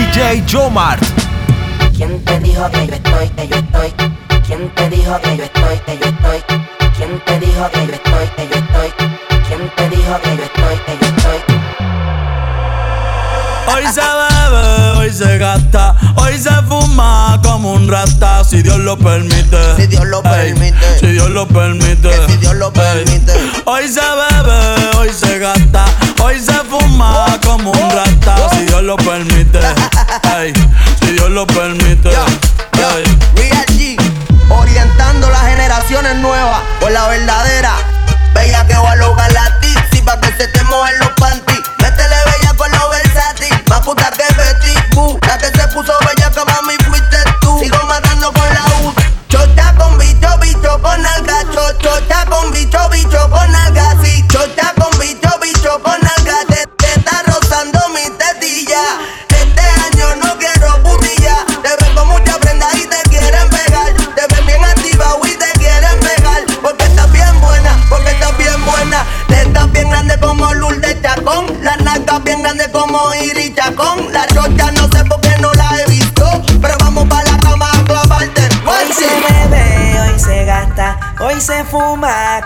DJ 0.00 0.42
Jomart. 0.50 1.02
¿Quién 1.94 2.24
te 2.24 2.40
dijo 2.40 2.70
que 2.70 2.86
yo 2.86 2.94
estoy, 2.94 3.28
que 3.36 3.48
yo 3.48 3.56
estoy? 3.56 3.92
¿Quién 4.46 4.74
te 4.74 4.88
dijo 4.88 5.20
que 5.20 5.36
yo 5.36 5.44
estoy, 5.44 5.78
que 5.84 5.98
yo 5.98 6.06
estoy? 6.06 6.40
¿Quién 6.96 7.20
te 7.26 7.40
dijo 7.40 7.70
que 7.70 7.86
yo 7.86 7.92
estoy, 7.92 8.26
que 8.36 8.48
yo 8.48 8.56
estoy? 8.56 8.90
¿Quién 9.46 9.70
te 9.76 9.88
dijo 9.90 10.20
que 10.22 10.36
yo 10.38 10.42
estoy, 10.44 10.76
que 10.86 10.98
yo 11.00 11.06
estoy? 11.06 11.40
Hoy 13.72 13.84
se 13.92 14.00
bebe, 14.00 14.98
hoy 14.98 15.10
se 15.12 15.38
gasta, 15.38 15.94
hoy 16.16 16.38
se 16.38 16.62
fuma 16.66 17.38
como 17.44 17.74
un 17.74 17.86
rata, 17.86 18.42
si 18.42 18.62
Dios 18.62 18.78
lo 18.78 18.96
permite. 18.96 19.76
Si 19.76 19.86
Dios 19.86 20.06
lo 20.06 20.22
permite. 20.22 20.98
si 20.98 21.08
Dios 21.08 21.28
lo 21.28 21.46
permite. 21.46 22.26
si 22.26 22.36
Dios 22.38 22.54
lo 22.54 22.72
permite. 22.72 23.32
Hoy 23.66 23.86
se 23.86 24.00
bebe, 24.00 24.96
hoy 24.98 25.10
se 25.12 25.38
gasta, 25.38 25.84
hoy 26.22 26.40
se 26.40 26.54
fuma 26.70 26.79
lo 28.90 28.96
permite. 28.96 29.60
si 31.00 31.12
Dios 31.12 31.30
lo 31.30 31.46
permite. 31.46 32.10
Real 33.36 33.64
G, 33.68 33.96
orientando 34.48 35.30
las 35.30 35.42
generaciones 35.42 36.16
nuevas 36.16 36.60
por 36.80 36.90
la 36.90 37.06
verdadera. 37.06 37.39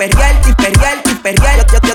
Perrearte 0.00 0.48
y 0.48 0.54
perrear. 0.54 1.66
Yo, 1.66 1.78
yo, 1.86 1.94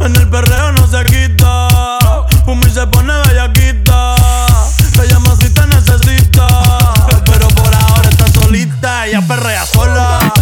En 0.00 0.16
el 0.16 0.28
perreo 0.28 0.72
no 0.72 0.86
se 0.86 1.04
quita. 1.04 1.68
Fumi 2.44 2.70
se 2.70 2.86
pone 2.86 3.12
bellaquita. 3.26 4.14
Te 4.96 5.06
llama 5.08 5.36
si 5.40 5.50
te 5.50 5.66
necesita. 5.66 6.46
Pero 7.26 7.48
por 7.48 7.74
ahora 7.74 8.08
está 8.08 8.26
solita. 8.40 9.06
Ella 9.06 9.22
perrea 9.26 9.66
sola. 9.66 10.32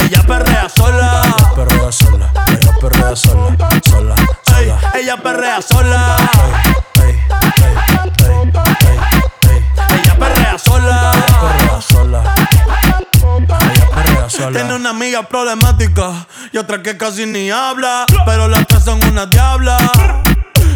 Ella 0.00 0.22
perrea 0.26 0.68
sola. 0.68 1.36
Perrea 1.54 1.92
sola. 1.92 2.32
Ella 2.48 2.72
perrea 2.80 3.16
sola. 3.16 3.56
Sola. 3.84 4.14
Ella 4.94 5.16
perrea 5.16 5.62
sola. 5.62 6.16
Una 14.88 14.96
amiga 14.96 15.22
problemática 15.22 16.26
y 16.50 16.56
otra 16.56 16.82
que 16.82 16.96
casi 16.96 17.26
ni 17.26 17.50
habla. 17.50 18.06
Pero 18.24 18.48
las 18.48 18.66
tres 18.66 18.84
son 18.84 18.98
una 19.04 19.26
diabla. 19.26 19.76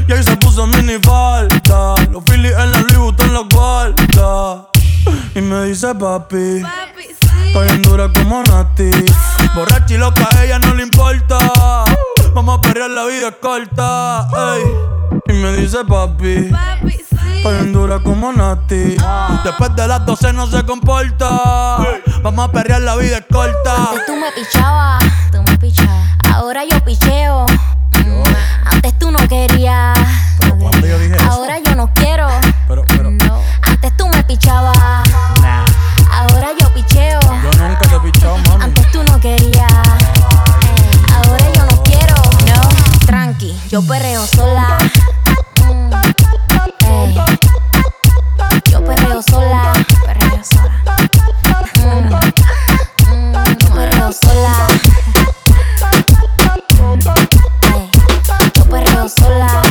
Y 0.07 0.13
ahí 0.13 0.23
se 0.23 0.37
puso 0.37 0.67
mini 0.67 0.99
falta. 1.03 1.95
Los 2.11 2.23
Phillies 2.25 2.53
en 2.53 2.73
la 2.73 2.79
Louis 2.81 2.99
Vuitton 2.99 3.33
los 3.33 3.49
guarda. 3.49 4.69
Y 5.35 5.41
me 5.41 5.65
dice 5.65 5.95
papi. 5.95 6.63
Estoy 7.47 7.69
en 7.69 7.83
dura 7.83 8.11
como 8.13 8.43
Nati. 8.43 8.91
Borracha 9.55 9.95
y 9.95 9.99
loca, 9.99 10.29
a 10.31 10.45
ella 10.45 10.59
no 10.59 10.75
le 10.75 10.83
importa. 10.83 11.39
Vamos 12.35 12.59
a 12.59 12.61
perrear, 12.61 12.91
la 12.91 13.05
vida 13.05 13.29
es 13.29 13.37
corta. 13.41 14.29
ey. 14.57 14.63
Y 15.29 15.33
me 15.39 15.57
dice 15.57 15.79
papi. 15.87 16.51
Estoy 16.51 17.05
en 17.45 17.73
dura 17.73 17.99
como 18.01 18.33
Nati. 18.33 18.97
Después 19.45 19.75
de 19.77 19.87
las 19.89 20.05
12 20.07 20.33
no 20.33 20.47
se 20.47 20.65
comporta. 20.65 21.29
Vamos 22.23 22.49
a 22.49 22.53
perrear, 22.53 22.81
la 22.83 22.97
vida 22.97 23.19
es 23.19 23.25
corta. 23.31 23.75
Antes 23.91 24.07
tú 24.07 24.15
me 24.17 24.31
pichabas, 24.33 25.03
tú 25.33 25.43
me 25.43 25.59
pichabas. 25.59 26.09
Ahora 26.33 26.63
yo 26.65 26.83
picheo. 26.85 27.47
Mm, 27.95 28.23
Antes 28.73 28.99
tú 28.99 29.11
no 29.11 29.19
querías. 29.29 29.99
cuando 30.39 30.87
yo 30.87 30.99
dije 30.99 31.17
eso? 31.17 31.31
Ahora 31.31 31.59
yo 31.59 31.75
no 31.75 31.93
quiero. 31.95 32.29
Pero, 32.69 32.85
pero, 32.89 33.11
No. 33.11 33.41
Antes 33.63 33.97
tú 33.97 34.07
me 34.09 34.23
pichabas. 34.25 34.77
Ahora 36.11 36.49
yo 36.61 36.73
picheo. 36.75 37.21
yo 37.21 37.51
nunca 37.69 37.79
te 37.89 37.97
he 37.97 38.01
pichado, 38.01 38.39
mami. 38.39 38.65
Antes 38.65 38.91
tú 38.93 39.03
no 39.03 39.21
querías. 39.21 39.73
Ahora 41.15 41.45
yo 41.55 41.65
no 41.67 41.83
quiero. 41.83 42.15
No. 42.47 43.07
Tranqui, 43.07 43.59
yo 43.69 43.83
perreo 43.83 44.25
sola. 44.27 44.79
Perreo 59.33 59.62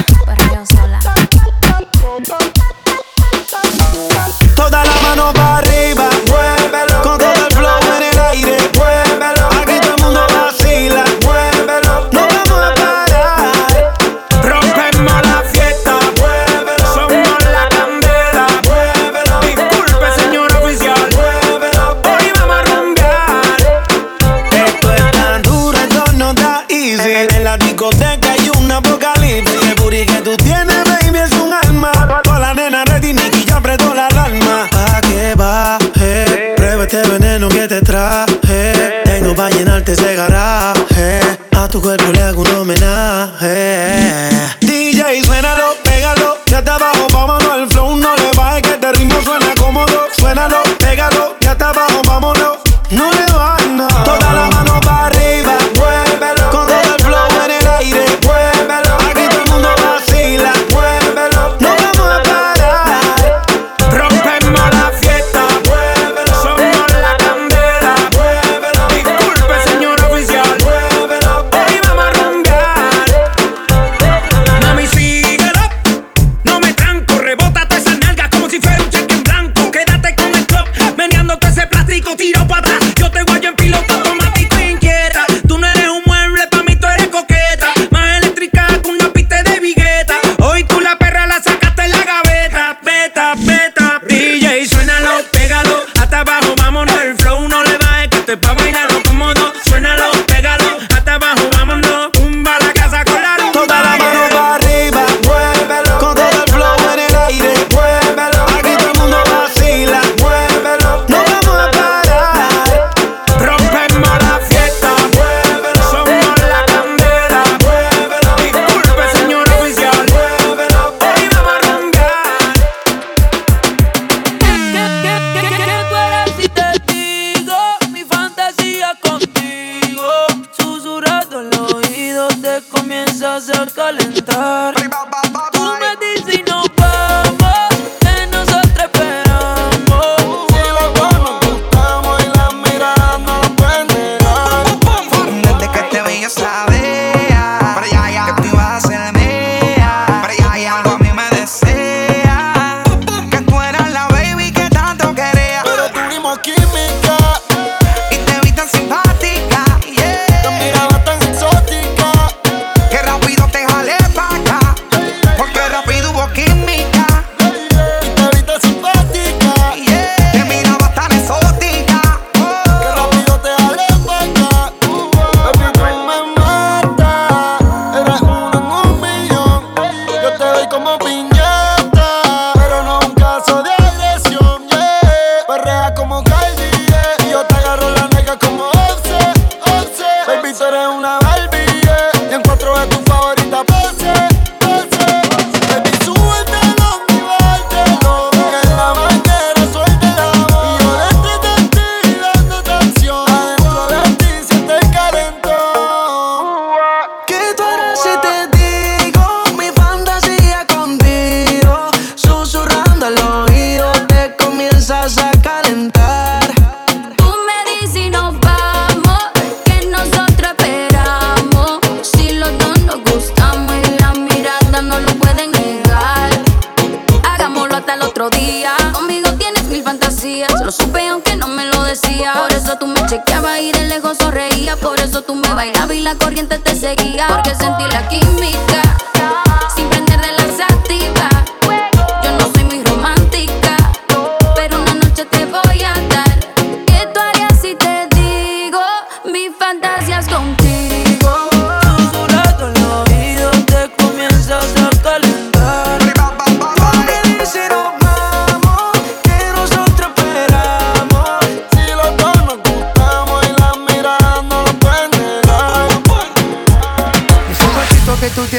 este 36.92 37.10
veneno 37.10 37.48
que 37.48 37.70
te 37.70 37.80
trae. 37.80 38.21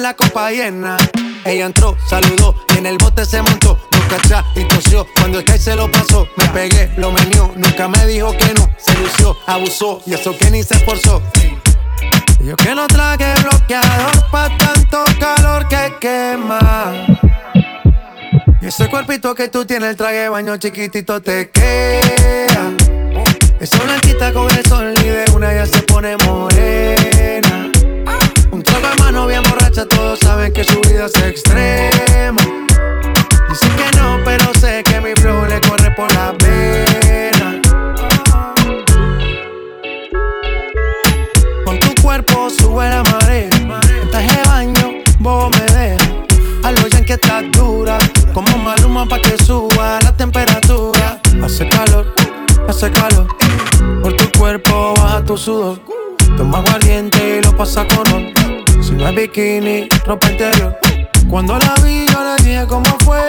La 0.00 0.14
copa 0.14 0.50
llena. 0.50 0.96
Ella 1.44 1.66
entró, 1.66 1.96
saludó 2.08 2.54
y 2.74 2.78
en 2.78 2.86
el 2.86 2.98
bote 2.98 3.24
se 3.24 3.42
montó. 3.42 3.78
No 3.92 4.08
cachá 4.08 4.44
y 4.54 4.64
tosió. 4.64 5.06
Cuando 5.16 5.40
el 5.40 5.58
se 5.58 5.76
lo 5.76 5.90
pasó, 5.90 6.26
me 6.36 6.46
pegué, 6.48 6.90
lo 6.96 7.12
menió. 7.12 7.52
Nunca 7.56 7.88
me 7.88 8.06
dijo 8.06 8.32
que 8.32 8.54
no. 8.54 8.70
Se 8.78 8.94
lució, 8.98 9.36
abusó 9.46 10.02
y 10.06 10.14
eso 10.14 10.36
que 10.36 10.50
ni 10.50 10.62
se 10.62 10.74
esforzó. 10.74 11.22
Yo 12.40 12.56
que 12.56 12.74
no 12.74 12.86
traje 12.86 13.34
bloqueador 13.42 14.30
pa' 14.30 14.48
tanto 14.56 15.04
calor 15.18 15.68
que 15.68 15.92
quema. 16.00 17.06
Y 18.62 18.66
ese 18.66 18.88
cuerpito 18.88 19.34
que 19.34 19.48
tú 19.48 19.64
tienes, 19.64 19.90
el 19.90 19.96
traje 19.96 20.28
baño 20.28 20.56
chiquitito 20.56 21.20
te 21.20 21.50
queda. 21.50 22.72
Esa 23.60 23.82
blanquita 23.82 24.32
con 24.32 24.50
el 24.50 24.64
sol 24.64 24.94
y 25.04 25.08
de 25.08 25.24
una 25.34 25.52
ya 25.52 25.66
se 25.66 25.82
pone 25.82 26.16
morena. 26.24 27.69
Mano 29.12 29.26
bien 29.26 29.42
borracha, 29.42 29.84
todos 29.86 30.20
saben 30.20 30.52
que 30.52 30.62
su 30.62 30.80
vida 30.82 31.06
es 31.06 31.16
extrema. 31.16 32.40
Dicen 33.48 33.72
que 33.74 33.98
no, 33.98 34.20
pero 34.24 34.44
sé 34.60 34.84
que 34.84 35.00
mi 35.00 35.10
flow 35.20 35.46
le 35.46 35.60
corre 35.62 35.90
por 35.96 36.14
la 36.14 36.32
pena. 36.38 37.60
Con 41.64 41.80
tu 41.80 41.92
cuerpo 42.00 42.48
sube 42.50 42.88
la 42.88 43.02
marea. 43.02 43.50
Traje 44.12 44.42
baño, 44.46 45.02
vos 45.18 45.50
me 45.58 45.66
dejas. 45.74 46.08
A 46.62 46.70
lo 46.70 46.82
que 47.04 47.14
estás 47.14 47.42
dura. 47.50 47.98
Como 48.32 48.58
maluma 48.58 49.06
pa' 49.06 49.18
que 49.18 49.36
suba 49.42 49.98
la 50.04 50.16
temperatura. 50.16 51.20
Hace 51.42 51.68
calor, 51.68 52.14
hace 52.68 52.88
calor. 52.92 53.26
Por 54.04 54.16
tu 54.16 54.38
cuerpo 54.38 54.94
baja 54.98 55.24
tu 55.24 55.36
sudor. 55.36 55.80
Toma 56.36 56.58
aguardiente 56.58 57.38
y 57.38 57.42
lo 57.42 57.56
pasa 57.56 57.84
con 57.88 58.04
ron. 58.06 58.19
Bikini, 59.12 59.88
ropa 60.06 60.30
interior. 60.30 60.78
Cuando 61.28 61.58
la 61.58 61.74
vi, 61.82 62.06
yo 62.06 62.18
le 62.22 62.42
dije 62.42 62.64
cómo 62.68 62.96
fue. 63.04 63.28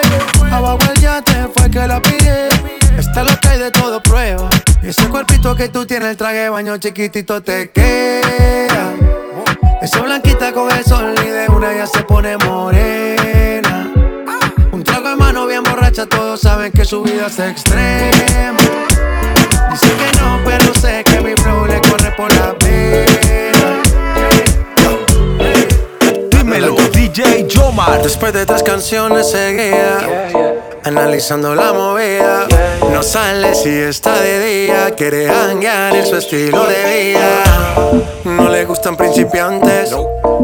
Abajo 0.50 0.78
el 0.94 1.00
yate 1.00 1.48
fue 1.54 1.70
que 1.70 1.86
la 1.86 2.00
pillé. 2.00 2.48
Está 2.96 3.24
lo 3.24 3.38
que 3.40 3.48
hay 3.48 3.58
de 3.58 3.70
todo 3.70 4.02
prueba. 4.02 4.48
Y 4.82 4.88
ese 4.88 5.08
cuerpito 5.08 5.54
que 5.56 5.68
tú 5.68 5.84
tienes, 5.84 6.10
el 6.10 6.16
traje 6.16 6.36
de 6.36 6.48
baño 6.50 6.76
chiquitito 6.78 7.42
te 7.42 7.70
queda. 7.70 8.92
Esa 9.80 10.00
blanquita 10.00 10.52
con 10.52 10.70
el 10.70 10.84
sol 10.84 11.14
y 11.24 11.28
de 11.28 11.48
una 11.48 11.74
ya 11.74 11.86
se 11.86 12.04
pone 12.04 12.36
morena. 12.38 13.90
Un 14.70 14.84
trago 14.84 15.10
de 15.10 15.16
mano 15.16 15.46
bien 15.46 15.62
borracha, 15.64 16.06
todos 16.06 16.40
saben 16.40 16.70
que 16.70 16.84
su 16.84 17.02
vida 17.02 17.26
es 17.26 17.38
extrema. 17.38 18.58
Dice 19.70 19.86
que 19.86 20.20
no, 20.20 20.40
pero 20.44 20.74
sé 20.74 21.02
que 21.04 21.20
mi 21.20 21.34
flow 21.34 21.66
le 21.66 21.80
corre 21.80 22.10
por 22.16 22.32
la 22.34 22.54
pena. 22.58 23.51
DJ 26.70 27.48
Jomar. 27.52 28.02
Después 28.02 28.32
de 28.32 28.46
tres 28.46 28.62
canciones 28.62 29.30
seguidas, 29.30 30.04
analizando 30.84 31.54
la 31.56 31.72
movida, 31.72 32.46
no 32.92 33.02
sale 33.02 33.54
si 33.54 33.68
está 33.68 34.20
de 34.20 34.66
día, 34.66 34.90
quiere 34.96 35.28
hanguear 35.28 35.96
en 35.96 36.06
su 36.06 36.16
estilo 36.16 36.64
de 36.66 37.12
vida. 37.12 37.42
No 38.24 38.48
le 38.48 38.64
gustan 38.64 38.96
principiantes, 38.96 39.92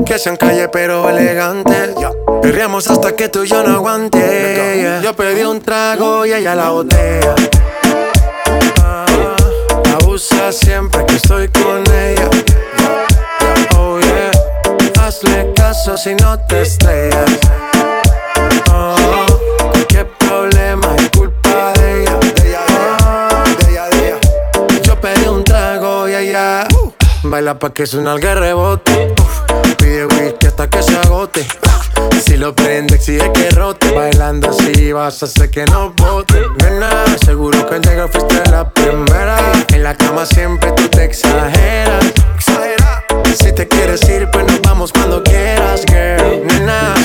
que 0.05 0.19
sean 0.19 0.37
calle 0.37 0.69
pero 0.69 1.09
elegantes. 1.09 1.95
Perreamos 2.43 2.89
hasta 2.89 3.15
que 3.15 3.29
tú 3.29 3.45
y 3.45 3.49
yo 3.49 3.63
no 3.63 3.77
aguante. 3.77 5.01
Yo 5.03 5.15
pedí 5.15 5.43
un 5.43 5.61
trago 5.61 6.27
y 6.27 6.33
ella 6.33 6.55
la 6.57 6.71
botella. 6.71 7.35
Ah, 8.83 9.07
Abusa 10.01 10.51
siempre 10.51 11.07
que 11.07 11.17
estoy 11.17 11.49
con 11.49 11.85
ella. 11.95 12.29
Si 15.75 16.15
no 16.15 16.39
te 16.47 16.63
estrellas. 16.63 17.39
Oh, 18.73 18.97
problema 20.19 20.97
es 20.97 21.11
culpa 21.11 21.73
de 21.75 22.03
ella. 22.03 22.19
Oh, 23.05 24.81
Yo 24.83 24.99
pedí 24.99 25.27
un 25.29 25.45
trago 25.45 26.09
y 26.09 26.15
ella 26.15 26.67
baila 27.23 27.59
pa' 27.59 27.71
que 27.71 27.87
suena 27.87 28.15
el 28.15 28.23
rebote. 28.23 29.15
Pide 29.77 30.07
whisky 30.07 30.47
hasta 30.47 30.71
que 30.71 30.83
se 30.83 30.97
agote. 30.97 31.47
Si 32.25 32.39
lo 32.39 32.55
prende, 32.55 32.95
exige 32.95 33.31
que 33.33 33.51
rote. 33.51 33.91
Bailando 33.93 34.49
así 34.49 34.93
vas 34.93 35.23
a 35.23 35.27
hacer 35.27 35.51
que 35.51 35.67
no 35.67 35.93
bote. 35.97 36.47
Nena, 36.63 37.05
seguro 37.27 37.67
que 37.67 37.75
al 37.75 37.83
llegar 37.83 38.11
fuiste 38.11 38.43
la 38.51 38.71
primera. 38.71 39.39
En 39.75 39.83
la 39.83 39.95
cama 39.95 40.25
siempre 40.25 40.73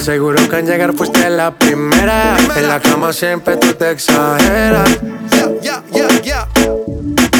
seguro 0.03 0.49
que 0.49 0.55
al 0.57 0.65
llegar 0.65 0.93
fuiste 0.93 1.29
la 1.29 1.57
primera. 1.57 2.35
En 2.57 2.67
la 2.67 2.81
cama 2.81 3.13
siempre 3.13 3.55
tú 3.55 3.73
te 3.73 3.91
exageras. 3.91 4.99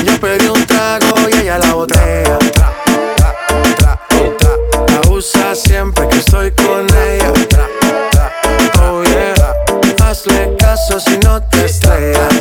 Yo 0.05 0.19
pedí 0.21 0.47
un 0.47 0.65
trago 0.65 1.13
y 1.29 1.41
ella 1.41 1.57
la 1.57 1.73
botella. 1.73 2.39
Abusa 5.03 5.53
siempre 5.55 6.07
que 6.07 6.19
estoy 6.19 6.51
con 6.51 6.87
ella. 7.05 7.33
Oh 8.81 9.03
yeah, 9.03 10.09
hazle 10.09 10.55
caso 10.57 11.01
si 11.01 11.17
no 11.17 11.41
te 11.43 11.65
estrellas. 11.65 12.32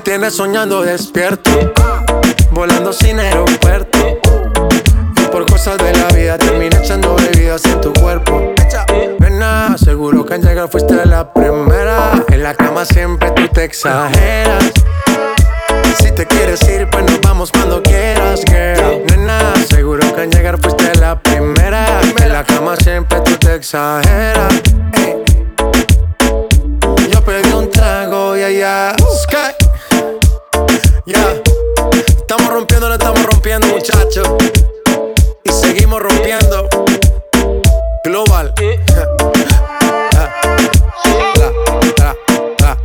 tienes 0.00 0.34
soñando 0.34 0.82
despierto, 0.82 1.50
volando 2.50 2.92
sin 2.92 3.18
aeropuerto. 3.18 3.98
Y 5.16 5.26
por 5.30 5.46
cosas 5.46 5.78
de 5.78 5.92
la 5.92 6.08
vida 6.08 6.38
terminé 6.38 6.76
echando 6.76 7.14
bebidas 7.16 7.64
en 7.66 7.80
tu 7.80 7.92
cuerpo. 7.94 8.54
Nena, 9.18 9.76
seguro 9.78 10.24
que 10.24 10.34
al 10.34 10.42
llegar 10.42 10.68
fuiste 10.68 11.04
la 11.06 11.32
primera. 11.32 12.24
En 12.28 12.42
la 12.42 12.54
cama 12.54 12.84
siempre 12.84 13.30
tú 13.32 13.48
te 13.48 13.64
exageras. 13.64 14.72
Si 15.98 16.10
te 16.12 16.26
quieres 16.26 16.62
ir, 16.68 16.88
pues 16.90 17.04
nos 17.04 17.20
vamos 17.20 17.50
cuando 17.52 17.82
quieras, 17.82 18.42
girl. 18.46 19.04
Nena, 19.06 19.52
seguro 19.68 20.00
que 20.14 20.22
al 20.22 20.30
llegar 20.30 20.58
fuiste 20.60 20.98
la 20.98 21.20
primera. 21.20 22.00
En 22.22 22.32
la 22.32 22.44
cama 22.44 22.76
siempre 22.76 23.20
tú 23.20 23.36
te 23.36 23.56
exageras. 23.56 24.54
Yo 27.10 27.24
pedí 27.24 27.52
un 27.52 27.70
trago 27.70 28.36
y 28.36 28.42
allá. 28.42 28.94
Sky 29.22 29.69
yeah. 31.06 31.42
Estamos 31.92 32.48
rompiendo, 32.52 32.88
no 32.88 32.94
estamos 32.94 33.22
rompiendo, 33.24 33.66
muchachos. 33.68 34.28
Y 35.44 35.52
seguimos 35.52 36.00
rompiendo. 36.00 36.68
Global. 38.04 38.52
Tra, 41.96 42.16
tra, 42.56 42.76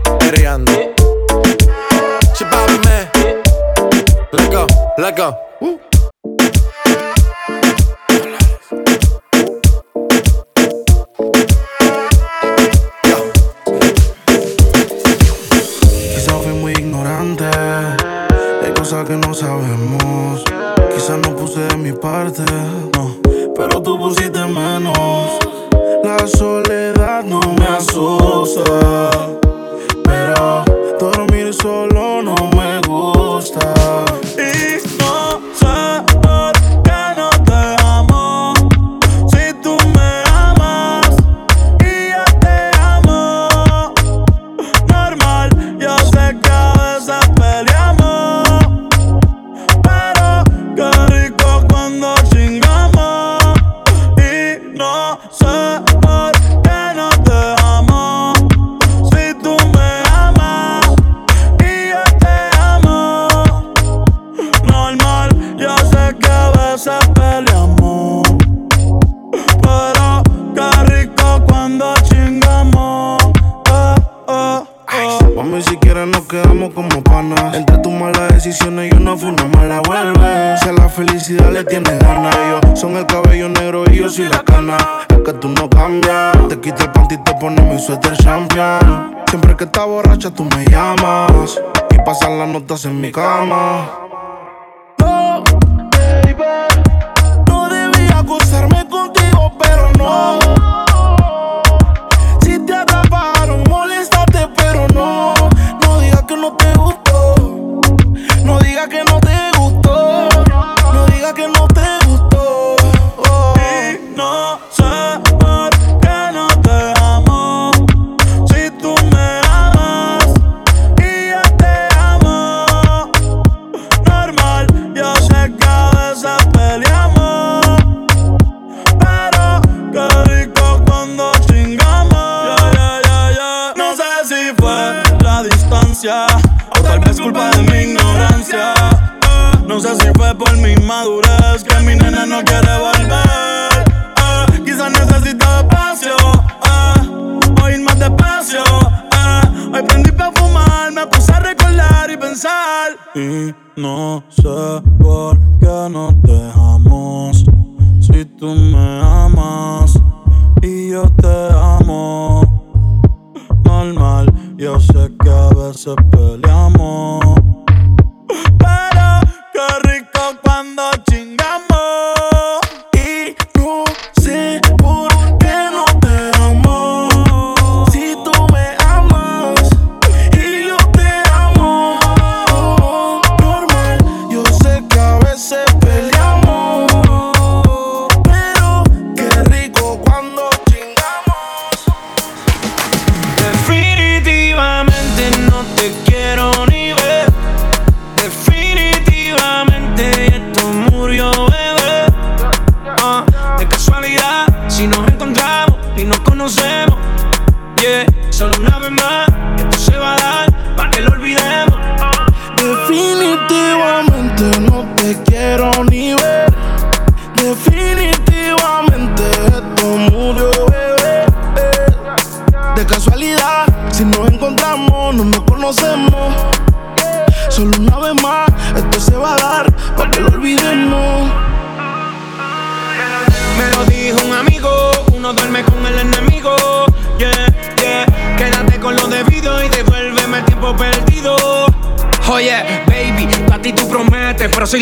go, 4.51 4.67
let's 4.97 5.17
go. 5.17 5.54
que 19.05 19.15
no 19.15 19.33
sabemos. 19.33 20.43
Quizás 20.93 21.19
no 21.19 21.35
puse 21.35 21.61
de 21.61 21.77
mi 21.77 21.91
parte, 21.91 22.43
no, 22.95 23.15
pero 23.55 23.81
tú 23.81 23.97
pusiste 23.97 24.39
menos. 24.45 25.39
La 26.03 26.27
soledad 26.27 27.23
no 27.23 27.39
me 27.57 27.65
asusta, 27.65 29.09
pero 30.03 30.65
dormir 30.99 31.53
solo 31.53 32.04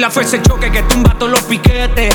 la 0.03 0.11
fuerza 0.11 0.41
choque 0.41 0.69
que 0.69 0.83
tumba 0.83 1.15
todos 1.17 1.31
los 1.31 1.41
piquetes. 1.43 2.13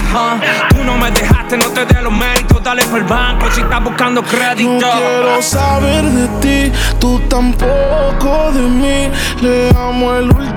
Tú 0.69 0.85
no 0.85 0.99
me 0.99 1.11
dejaste, 1.11 1.57
no 1.57 1.69
te 1.69 1.87
dé 1.87 2.03
los 2.03 2.13
méritos. 2.13 2.63
Dale 2.63 2.85
por 2.85 2.99
el 2.99 3.05
banco 3.05 3.51
si 3.51 3.63
estás 3.63 3.83
buscando 3.83 4.23
crédito. 4.23 4.69
No 4.69 4.93
quiero 4.93 5.41
saber 5.41 6.05
de 6.05 6.29
ti, 6.43 6.79
tú 7.01 7.19
tampoco 7.31 8.53
de 8.53 8.61
mí. 8.61 9.11
Le 9.41 9.71
amo 9.71 10.15
el 10.17 10.25
último 10.25 10.48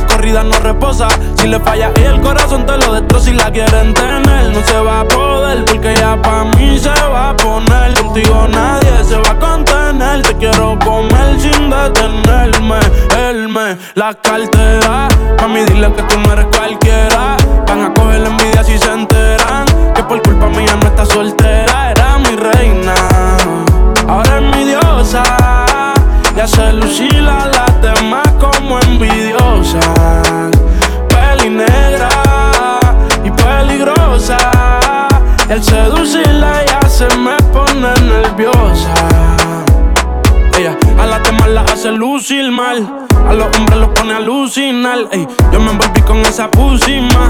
corrida 0.00 0.42
no 0.42 0.58
reposa. 0.58 1.08
Si 1.36 1.46
le 1.46 1.60
falla 1.60 1.90
y 1.96 2.02
el 2.02 2.20
corazón 2.20 2.66
te 2.66 2.76
lo 2.78 2.92
destroza. 2.92 3.24
Si 3.24 3.32
la 3.32 3.50
quieren 3.50 3.94
tener, 3.94 4.50
no 4.52 4.60
se 4.64 4.78
va 4.78 5.00
a 5.00 5.04
poder. 5.08 5.64
Porque 5.64 5.94
ya 5.94 6.20
pa' 6.20 6.44
mí 6.56 6.78
se 6.78 6.88
va 6.88 7.30
a 7.30 7.36
poner. 7.36 7.94
Contigo 7.94 8.46
nadie 8.48 9.04
se 9.04 9.16
va 9.16 9.30
a 9.30 9.38
contener. 9.38 10.22
Te 10.22 10.34
quiero 10.36 10.78
comer 10.78 11.40
sin 11.40 11.70
detenerme. 11.70 12.80
Él 13.28 13.48
me 13.48 13.76
la 13.94 14.14
cartera. 14.14 15.08
Mami, 15.40 15.64
dile 15.64 15.92
que 15.92 16.02
tú 16.02 16.18
no 16.20 16.32
eres 16.32 16.46
cualquiera. 16.56 17.36
Van 17.66 17.82
a 17.82 17.94
coger 17.94 18.20
la 18.20 18.28
envidia 18.28 18.64
si 18.64 18.78
se 18.78 18.92
enteran. 18.92 19.66
Que 19.94 20.02
por 20.02 20.22
culpa 20.22 20.48
mía 20.48 20.76
no 20.80 20.88
está 20.88 21.04
soltera. 21.06 21.90
Era 21.90 22.18
mi 22.18 22.36
reina 22.36 22.94
ahora 24.12 24.38
es 24.38 24.56
mi 24.56 24.64
diosa. 24.64 25.22
Y 26.36 26.40
hace 26.40 26.72
lucir 26.72 27.28
a 27.28 27.46
las 27.46 27.82
demás 27.82 28.26
como 28.40 28.80
Peli 31.08 31.48
negra 31.48 32.08
y 33.24 33.30
peligrosa. 33.30 34.36
Al 35.48 35.62
seducirla 35.62 36.64
ya 36.66 36.88
se 36.88 37.06
me 37.16 37.36
pone 37.52 37.92
nerviosa. 38.00 38.94
Las 41.52 41.70
hace 41.70 41.92
lucir 41.92 42.50
mal. 42.50 43.06
A 43.28 43.34
los 43.34 43.54
hombres 43.54 43.78
los 43.78 43.90
pone 43.90 44.14
a 44.14 44.16
alucinar. 44.16 45.00
Ey, 45.10 45.28
yo 45.52 45.60
me 45.60 45.72
envolví 45.72 46.00
con 46.00 46.20
esa 46.20 46.50
pusima. 46.50 47.28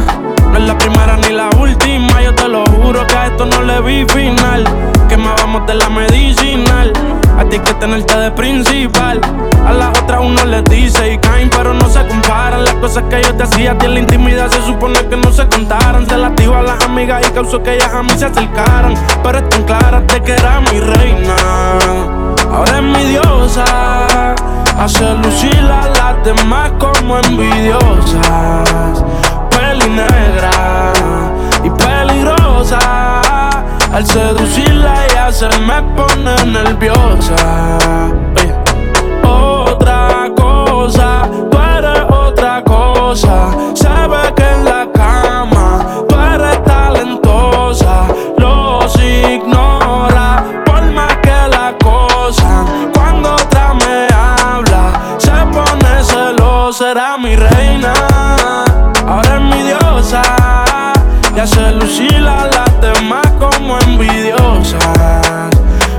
No 0.48 0.56
es 0.56 0.62
la 0.62 0.78
primera 0.78 1.16
ni 1.16 1.30
la 1.30 1.50
última. 1.58 2.22
Yo 2.22 2.32
te 2.32 2.46
lo 2.46 2.64
juro 2.66 3.04
que 3.04 3.16
a 3.16 3.26
esto 3.26 3.46
no 3.46 3.62
le 3.62 3.80
vi 3.80 4.06
final. 4.06 4.62
Que 5.08 5.16
me 5.16 5.26
vamos 5.26 5.66
de 5.66 5.74
la 5.74 5.88
medicinal. 5.88 6.92
A 7.36 7.44
ti 7.46 7.58
que 7.58 7.74
tenerte 7.74 8.16
de 8.16 8.30
principal. 8.30 9.20
A 9.66 9.72
las 9.72 9.98
otras 10.00 10.20
uno 10.22 10.44
les 10.44 10.62
dice 10.66 11.14
y 11.14 11.18
caen, 11.18 11.50
pero 11.50 11.74
no 11.74 11.88
se 11.88 12.06
comparan. 12.06 12.64
Las 12.64 12.74
cosas 12.74 13.02
que 13.10 13.20
yo 13.24 13.34
te 13.34 13.42
hacía 13.42 13.72
a 13.72 13.78
ti 13.78 13.86
en 13.86 13.94
la 13.94 14.00
intimidad 14.00 14.48
se 14.52 14.62
supone 14.62 15.00
que 15.08 15.16
no 15.16 15.32
se 15.32 15.48
contaran. 15.48 16.08
Se 16.08 16.16
las 16.16 16.36
digo 16.36 16.54
a 16.54 16.62
las 16.62 16.80
amigas 16.84 17.26
y 17.28 17.32
causó 17.32 17.60
que 17.60 17.74
ellas 17.74 17.92
a 17.92 18.04
mí 18.04 18.12
se 18.16 18.26
acercaran. 18.26 18.94
Pero 19.24 19.38
están 19.38 19.64
claras 19.64 20.06
de 20.06 20.22
que 20.22 20.32
era 20.32 20.60
mi 20.60 20.78
reina. 20.78 22.21
Ahora 22.50 22.76
es 22.78 22.82
mi 22.82 23.04
diosa. 23.04 23.64
Hace 24.78 25.14
lucir 25.14 25.70
a 25.70 25.88
las 25.88 26.24
demás 26.24 26.72
como 26.78 27.18
envidiosas. 27.18 29.04
Peli 29.50 29.88
negra 29.90 30.92
y 31.62 31.70
peligrosa. 31.70 33.20
Al 33.92 34.06
seducirla 34.06 35.06
ya 35.14 35.30
se 35.30 35.48
me 35.60 35.82
pone 35.94 36.34
nerviosa. 36.46 37.78
Otra 39.22 40.30
cosa, 40.34 41.28
tú 41.50 41.58
eres 41.76 42.02
otra 42.10 42.64
cosa. 42.64 43.50
Sabe 43.74 44.32
que 44.34 44.42
en 44.42 44.64
la 44.64 44.88
cama 44.94 45.84
tú 46.08 46.16
eres 46.16 46.64
talentosa. 46.64 48.06
Los 48.38 48.96
ignora 48.96 50.42
Cuando 52.94 53.34
otra 53.34 53.74
me 53.74 54.06
habla, 54.14 54.92
se 55.18 55.30
pone 55.52 56.04
celosa. 56.04 56.78
Será 56.78 57.18
mi 57.18 57.34
reina, 57.34 57.92
ahora 59.06 59.36
es 59.36 59.40
mi 59.42 59.62
diosa. 59.64 60.22
Y 61.34 61.40
hace 61.40 61.72
lucir 61.72 62.26
a 62.26 62.46
las 62.46 62.80
demás 62.80 63.26
como 63.40 63.76
envidiosas. 63.80 65.50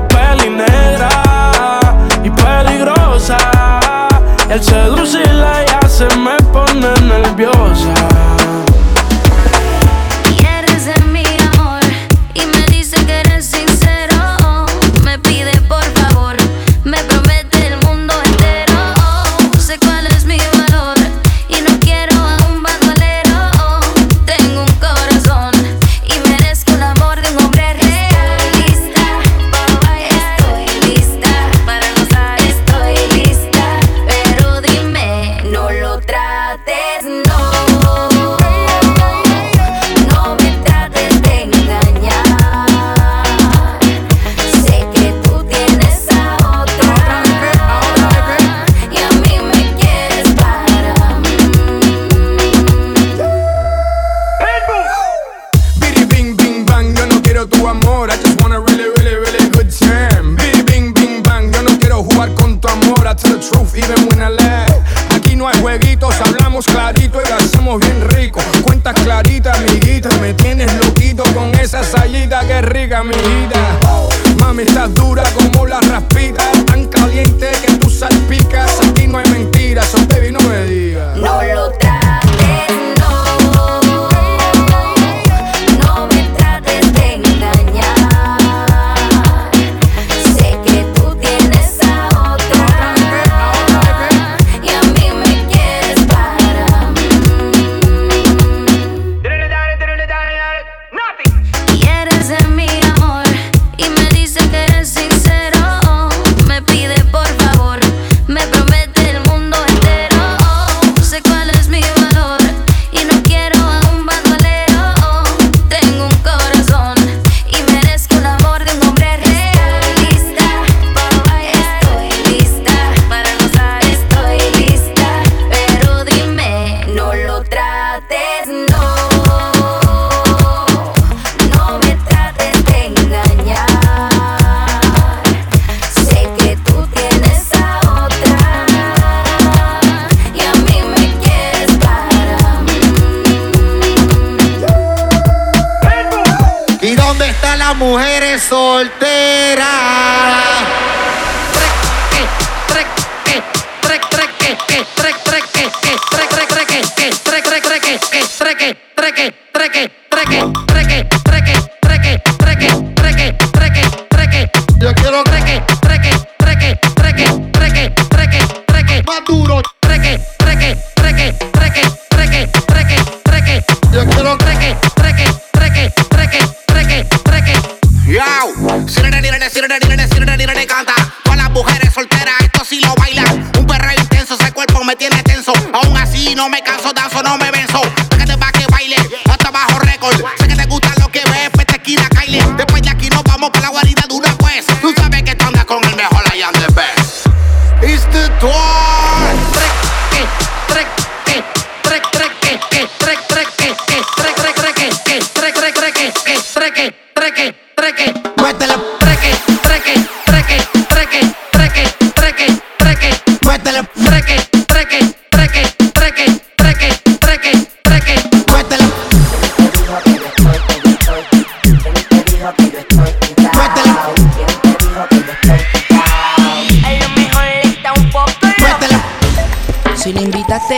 Peli 0.08 0.50
negra 0.50 1.10
y 2.24 2.30
peligrosa. 2.30 3.38
Al 4.50 4.64
seducirla 4.64 5.66
ya 5.66 5.90
se 5.90 6.06
me 6.16 6.38
pone 6.54 6.88
nerviosa. 7.02 7.94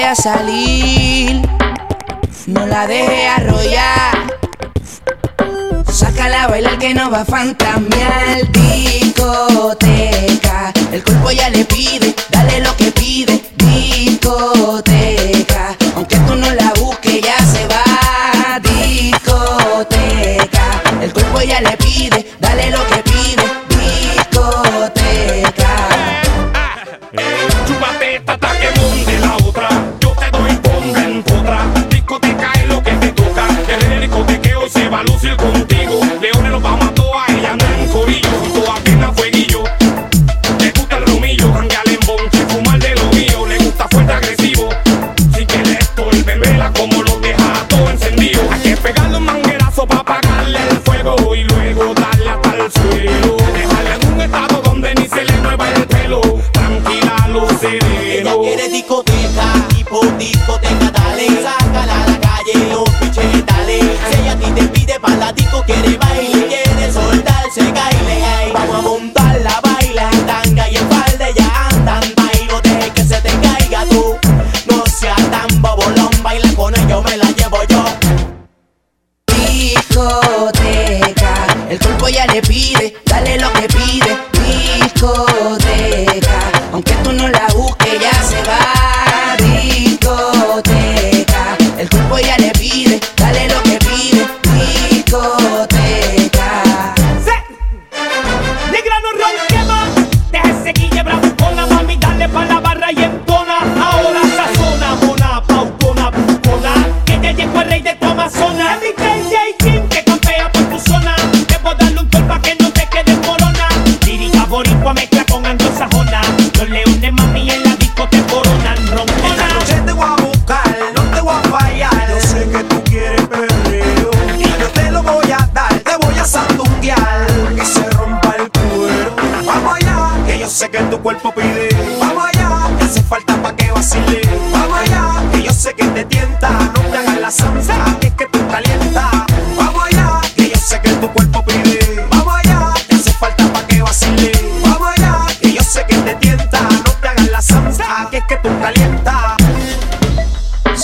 a 0.05 0.15
salir, 0.15 1.41
no 2.45 2.65
la 2.67 2.85
deje 2.85 3.27
arrollar. 3.27 4.27
Saca 5.91 6.29
la 6.29 6.47
bailar 6.47 6.77
que 6.77 6.93
no 6.93 7.09
va 7.09 7.21
a 7.21 7.25
fantasmear 7.25 8.51
discoteca. 8.51 9.91
El 10.91 11.03
cuerpo 11.03 11.31
ya 11.31 11.49
le 11.49 11.65
pide, 11.65 12.13
dale 12.29 12.59
lo 12.59 12.75
que 12.77 12.91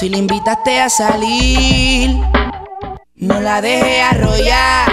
Si 0.02 0.10
le 0.10 0.18
invitaste 0.18 0.82
a 0.82 0.90
salir, 0.90 2.10
no 3.18 3.40
la 3.40 3.62
deje 3.62 4.02
arrollar. 4.02 4.90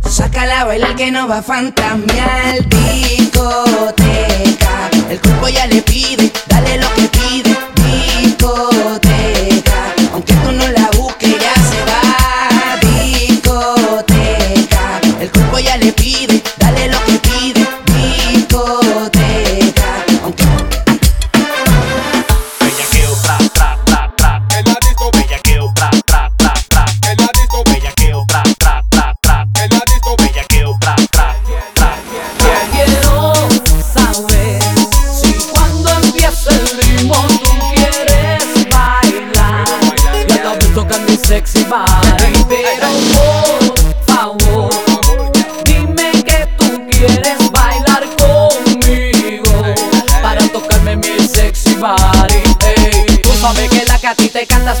Saca 0.00 0.46
la 0.46 0.64
bailar 0.64 0.96
que 0.96 1.10
no 1.10 1.28
va 1.28 1.40
a 1.40 1.42
fantasmear 1.42 2.66
discoteca. 2.70 4.08
El 5.10 5.20
cuerpo 5.20 5.48
ya 5.48 5.66
le 5.66 5.82
pide, 5.82 6.32
dale 6.46 6.78
lo 6.78 6.88
que 6.94 7.13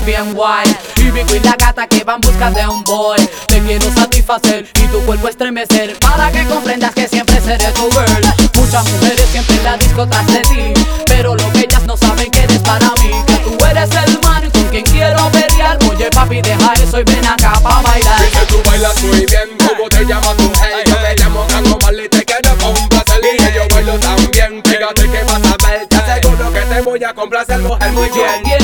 bien 0.04 0.34
guay. 0.34 0.76
Y 0.96 1.10
Vico 1.10 1.34
y 1.34 1.40
la 1.40 1.56
gata 1.56 1.86
que 1.86 2.04
van 2.04 2.20
busca 2.20 2.50
de 2.50 2.66
un 2.66 2.84
boy. 2.84 3.18
Te 3.46 3.60
quiero 3.60 3.90
satisfacer 3.92 4.66
y 4.74 4.86
tu 4.88 5.00
cuerpo 5.04 5.28
estremecer. 5.28 5.98
Para 5.98 6.30
que 6.30 6.44
comprendas 6.44 6.94
que 6.94 7.08
siempre 7.08 7.40
seré 7.40 7.72
tu 7.72 7.90
girl. 7.90 8.24
Muchas 8.54 8.90
mujeres 8.90 9.26
siempre 9.30 9.56
en 9.56 9.64
la 9.64 9.76
disco 9.76 10.06
tras 10.06 10.26
de 10.26 10.40
ti. 10.42 10.74
Pero 11.06 11.34
lo 11.34 11.52
que 11.52 11.60
ellas 11.60 11.82
no 11.84 11.96
saben 11.96 12.30
que 12.30 12.40
eres 12.40 12.60
para 12.60 12.90
mí. 13.02 13.10
Que 13.26 13.36
tú 13.36 13.64
eres 13.64 13.90
el 13.90 14.20
man 14.20 14.50
con 14.50 14.64
quien 14.68 14.84
quiero 14.84 15.30
pelear. 15.30 15.78
Oye 15.90 16.10
papi 16.10 16.42
deja 16.42 16.72
eso 16.74 17.00
y 17.00 17.04
ven 17.04 17.26
acá 17.26 17.52
pa' 17.62 17.82
bailar. 17.82 18.20
Y 18.26 18.36
que 18.36 18.46
tú 18.46 18.62
bailas 18.68 19.02
muy 19.02 19.26
bien, 19.26 19.48
¿cómo 19.66 19.88
te 19.88 20.04
llamas 20.04 20.36
tú? 20.36 20.50
Hey, 20.60 20.84
yo 20.86 20.96
me 21.00 21.14
llamo 21.16 21.40
Tango 21.48 21.78
Marley, 21.82 22.08
te 22.08 22.24
quiero 22.24 22.56
complacer 22.58 23.20
Y 23.22 23.36
que 23.36 23.52
yo 23.54 23.62
bailo 23.74 23.98
también, 23.98 24.62
fíjate 24.64 25.10
que 25.10 25.22
vas 25.24 25.42
a 25.42 25.68
ver. 25.68 25.86
Te 25.88 25.96
aseguro 25.96 26.52
que 26.52 26.60
te 26.60 26.80
voy 26.82 27.04
a 27.04 27.14
complacer 27.14 27.58
mujer 27.60 27.92
muy 27.92 28.10
bien. 28.10 28.63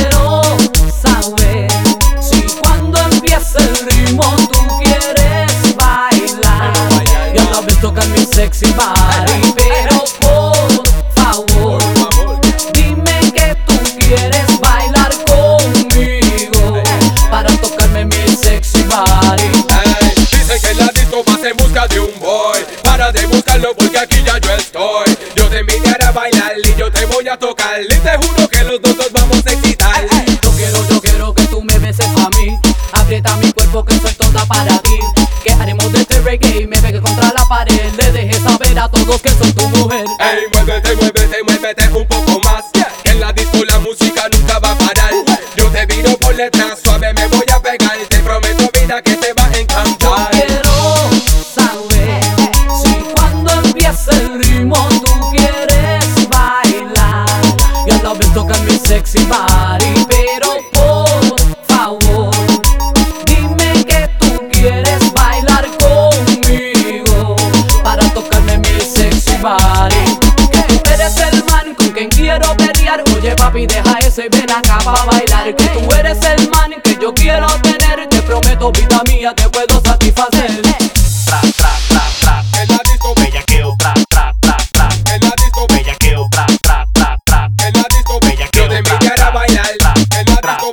Pero 9.56 10.04
por 10.20 10.82
favor, 11.14 11.82
dime 12.74 13.32
que 13.32 13.56
tú 13.66 13.74
quieres 13.98 14.60
bailar 14.60 15.10
conmigo 15.24 16.82
para 17.30 17.48
tocarme 17.56 18.04
mi 18.04 18.36
sexy 18.36 18.82
body. 18.82 19.50
Dice 20.16 20.60
que 20.60 20.74
la 20.74 20.88
disco 20.88 21.24
vas 21.26 21.42
en 21.42 21.56
busca 21.56 21.86
de 21.88 22.00
un 22.00 22.20
boy. 22.20 22.58
Para 22.84 23.10
de 23.12 23.24
buscarlo 23.26 23.74
porque 23.74 23.98
aquí 23.98 24.22
ya 24.24 24.38
yo 24.38 24.52
estoy. 24.52 25.16
Yo 25.34 25.48
te 25.48 25.60
invitaré 25.60 26.04
a 26.04 26.12
bailar 26.12 26.52
y 26.62 26.74
yo 26.74 26.90
te 26.90 27.06
voy 27.06 27.28
a 27.28 27.38
tocar. 27.38 27.80
Y 27.80 27.88
te 27.88 28.16
juro 28.18 28.39
sexy. 59.10 59.26
Pero 60.08 60.48
por 60.72 61.66
favor, 61.66 62.34
dime 63.26 63.84
que 63.84 64.08
tú 64.20 64.48
quieres 64.50 65.12
bailar 65.12 65.66
conmigo 65.78 67.36
para 67.82 68.08
tocarme 68.14 68.58
mi 68.58 68.80
sexy 68.80 69.36
body. 69.38 70.18
Que 70.50 70.78
tú 70.78 70.90
eres 70.90 71.16
el 71.32 71.44
man 71.44 71.74
con 71.74 71.88
quien 71.90 72.08
quiero 72.08 72.56
pelear. 72.56 73.02
Oye 73.16 73.34
papi, 73.34 73.66
deja 73.66 73.98
eso 73.98 74.22
y 74.22 74.26
acá 74.26 74.78
para 74.84 75.04
bailar. 75.04 75.56
Que 75.56 75.66
tú 75.66 75.92
eres 75.92 76.18
el 76.22 76.48
man 76.50 76.74
que 76.82 76.96
yo 77.00 77.12
quiero 77.12 77.46
tener. 77.62 78.08
Te 78.08 78.22
prometo, 78.22 78.70
vida 78.72 79.02
mía, 79.06 79.34
te 79.34 79.48
puedo 79.48 79.69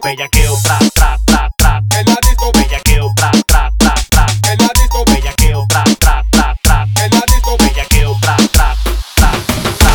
bellaqueo, 0.02 0.58
tra, 0.64 0.78
tra, 0.94 1.18
tra, 1.26 1.50
tra 1.58 1.82
En 1.98 2.06
la 2.06 2.16
disco 2.22 2.52
bellaqueo, 2.54 3.12
tra, 3.16 3.32
tra, 3.48 3.72
tra, 3.78 3.96
tra 4.10 4.26
En 4.52 4.58
la 4.60 4.70
disco 4.74 5.04
bellaqueo, 5.06 5.66
tra, 5.70 5.84
tra, 6.00 6.24
tra, 6.32 6.56
tra 6.62 6.88
En 7.04 7.12
la 7.12 7.22
disco 7.28 7.58
bellaqueo, 7.58 8.18
tra, 8.22 8.36
tra, 8.52 8.76
tra, 9.16 9.32
tra 9.78 9.92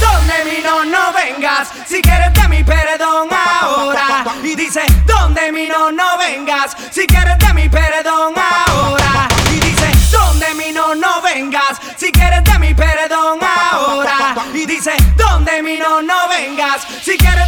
Donde 0.00 0.44
mi 0.44 0.62
no, 0.62 0.84
no 0.84 1.12
vengas, 1.12 1.68
si 1.86 2.00
quieres 2.00 2.32
de 2.34 2.48
mi 2.48 2.64
perdón 2.64 3.28
ahora. 3.30 4.24
Y 4.42 4.54
dice, 4.54 4.82
donde 5.06 5.52
mi 5.52 5.66
no, 5.66 5.90
no 5.92 6.18
vengas, 6.18 6.76
si 6.90 7.06
quieres 7.06 7.38
de 7.38 7.54
mi 7.54 7.68
perdón 7.68 8.34
ahora. 8.36 9.28
Y 9.52 9.60
dice, 9.60 9.90
donde 10.10 10.54
mi 10.54 10.72
no, 10.72 10.94
no 10.94 11.20
vengas, 11.22 11.80
si 11.96 12.10
quieres 12.12 12.44
de 12.44 12.58
mi 12.58 12.74
perdón 12.74 13.38
ahora. 13.42 14.34
Y 14.54 14.66
dice, 14.66 14.96
donde 15.16 15.62
mi 15.62 15.76
no, 15.76 16.02
no 16.02 16.28
vengas, 16.28 16.86
si 17.02 17.16
quieres 17.18 17.45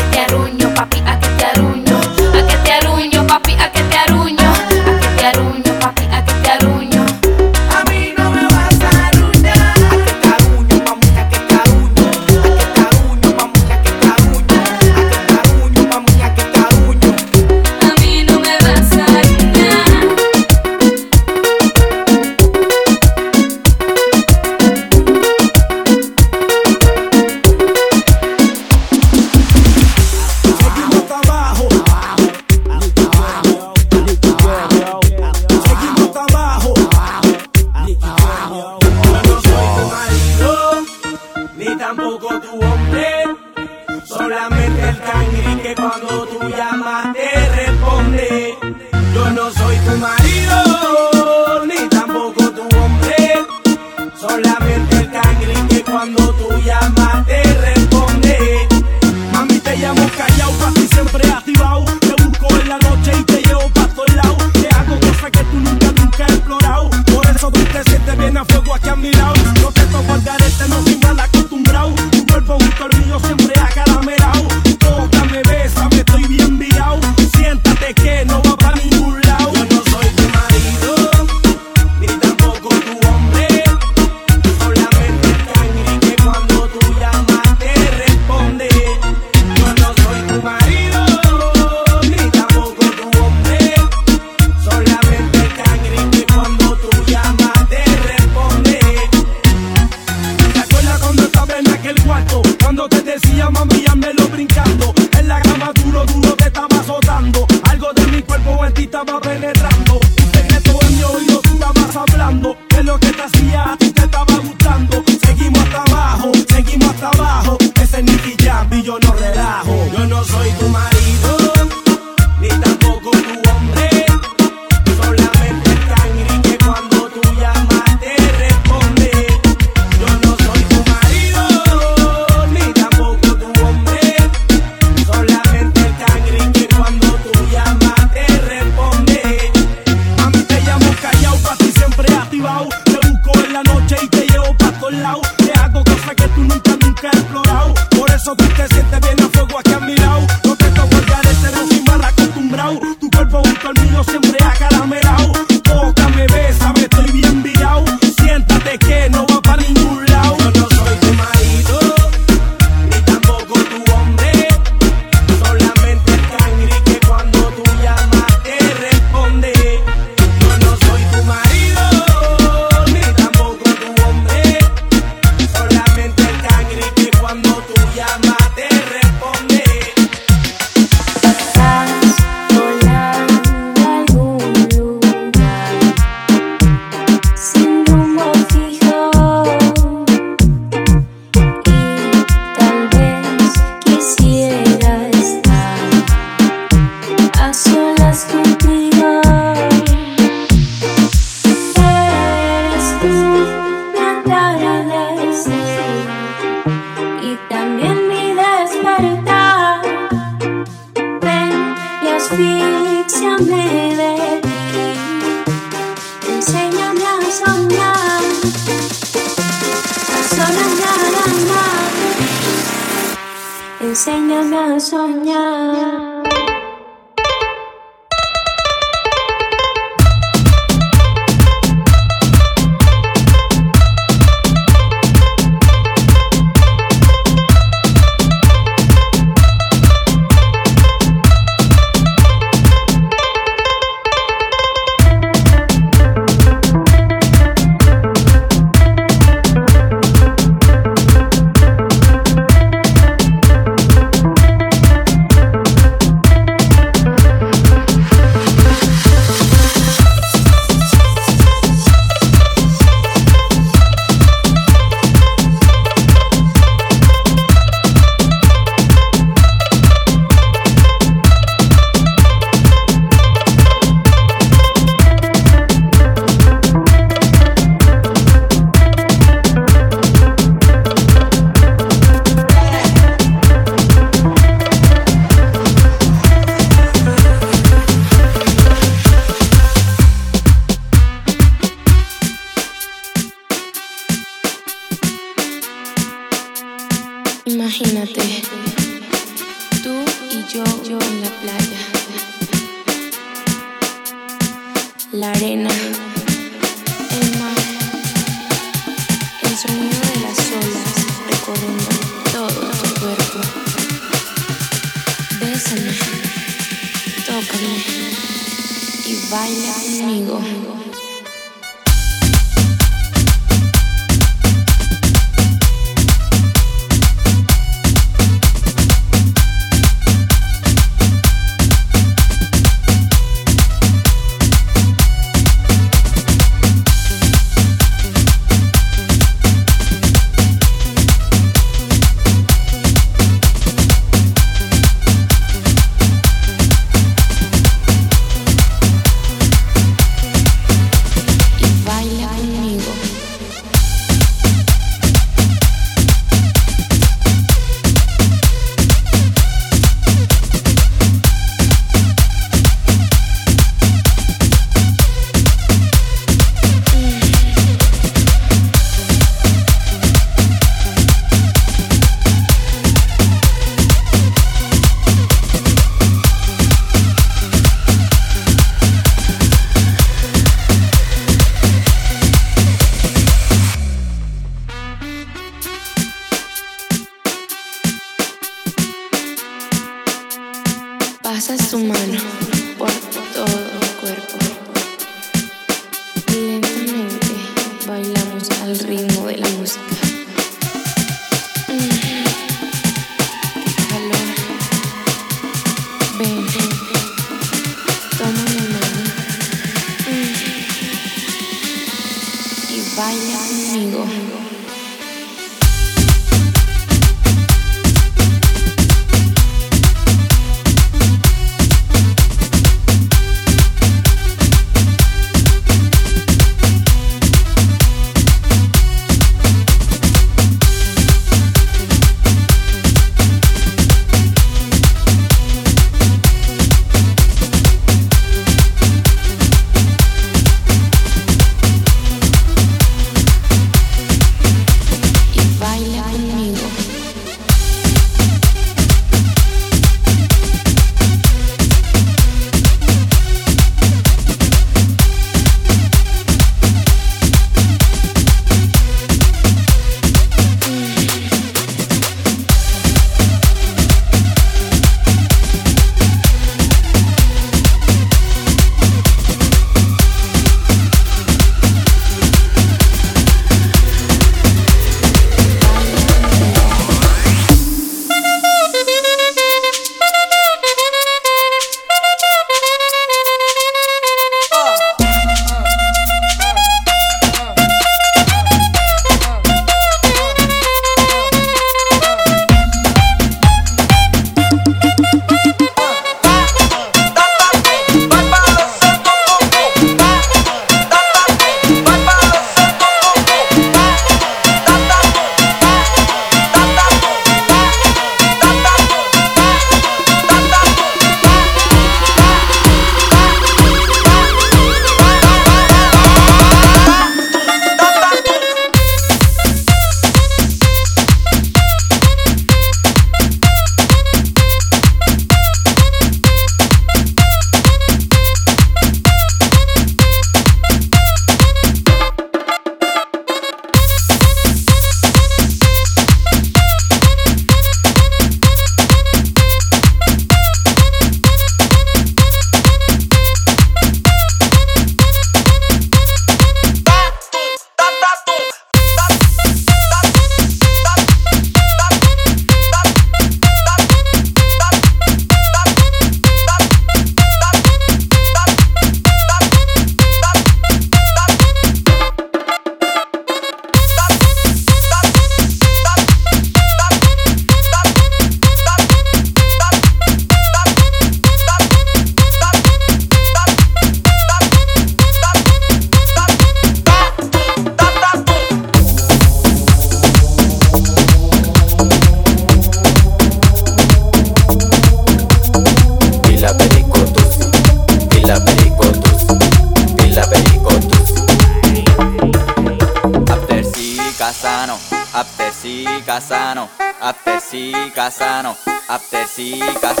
ঠিক 599.41 599.83
আছে 599.85 600.00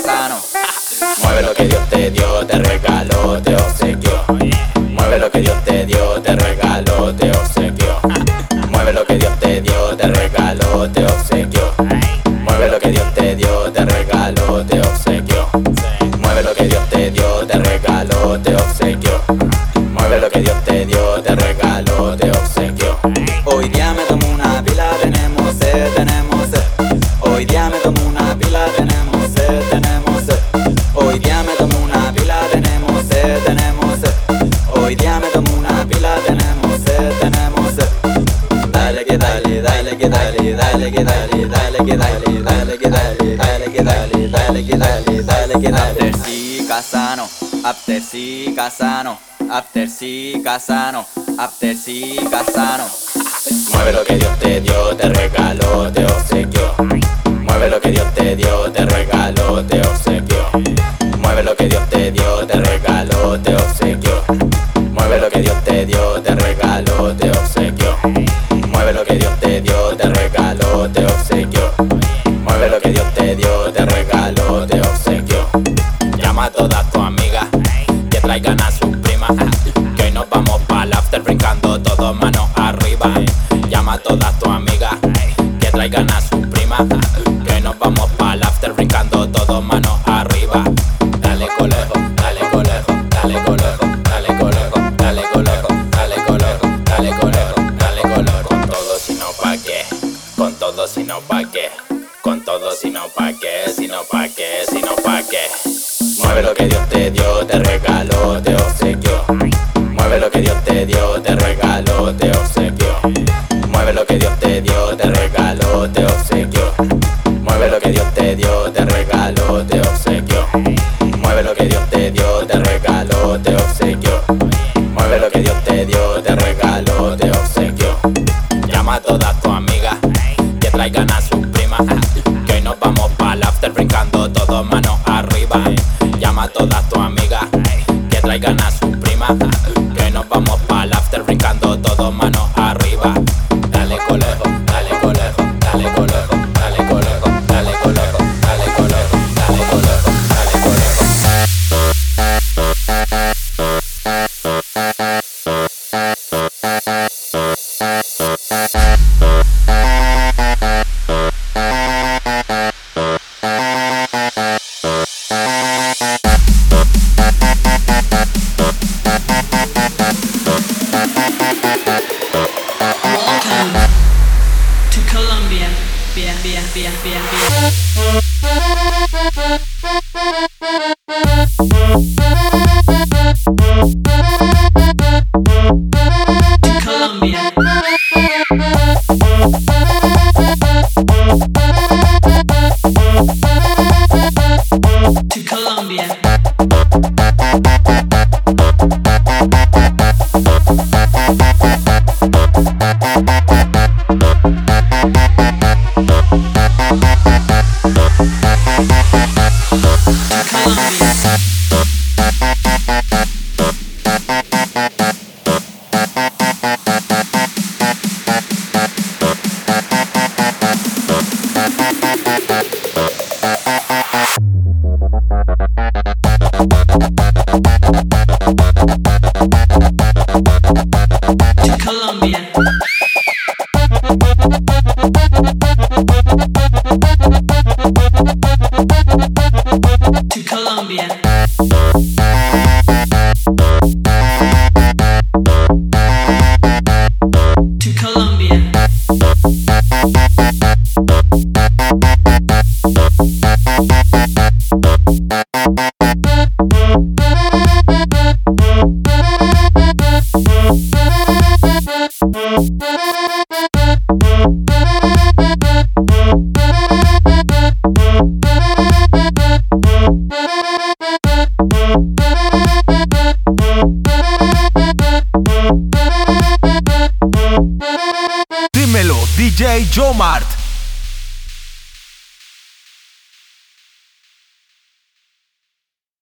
After 49.71 49.89
sí, 49.89 50.41
casano, 50.43 51.05
after 51.37 51.77
sí, 51.77 52.17
casano. 52.29 52.83
Mueve 53.71 53.93
lo 53.93 54.03
que 54.03 54.17
Dios 54.17 54.37
te 54.39 54.59
dio, 54.59 54.97
te 54.97 55.07
regalo. 55.07 55.60